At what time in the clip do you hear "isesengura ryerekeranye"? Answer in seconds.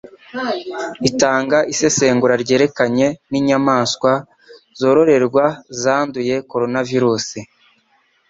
1.73-3.07